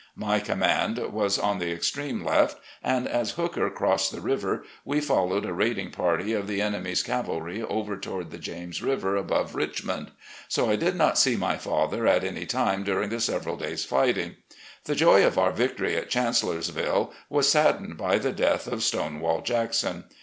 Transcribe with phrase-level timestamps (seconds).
[0.15, 5.45] My command was on the extreme left, and, as Hooker crossed the river, we followed
[5.45, 10.09] a raiding party of the enemy's cavalry over toward the James River above Richmond;
[10.47, 14.37] so I did not see my father at any time during the several days' fighting.
[14.85, 19.41] The joy of our victory at Chancellorsville was saddened by the death of" Stone wall"
[19.41, 20.05] Jackson.